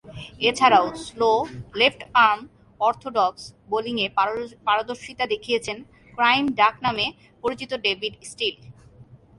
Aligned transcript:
এছাড়াও 0.49 0.85
slow 1.05 1.31
left arm 1.79 2.39
orthodox 2.79 3.43
বোলিংয়ে 3.71 4.07
পারদর্শিতা 4.67 5.25
দেখিয়েছেন 5.33 5.77
'ক্রাইম' 6.13 6.47
ডাকনামে 6.59 7.07
পরিচিত 7.43 7.71
ডেভিড 7.85 8.13
স্টিল। 8.23 8.55